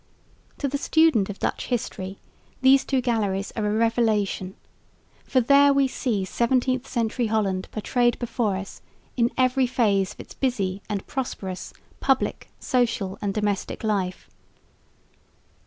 To 0.57 0.67
the 0.67 0.79
student 0.79 1.29
of 1.29 1.37
Dutch 1.37 1.67
history 1.67 2.17
these 2.63 2.83
two 2.83 3.01
galleries 3.01 3.53
are 3.55 3.67
a 3.67 3.71
revelation, 3.71 4.55
for 5.25 5.41
there 5.41 5.71
we 5.71 5.87
see 5.87 6.23
17th 6.25 6.87
century 6.87 7.27
Holland 7.27 7.67
portrayed 7.71 8.17
before 8.17 8.55
us 8.57 8.81
in 9.15 9.29
every 9.37 9.67
phase 9.67 10.13
of 10.15 10.19
its 10.19 10.33
busy 10.33 10.81
and 10.89 11.05
prosperous 11.05 11.71
public, 11.99 12.49
social 12.59 13.19
and 13.21 13.31
domestic 13.31 13.83
life. 13.83 14.27